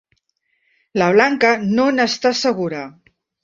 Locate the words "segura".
2.43-2.85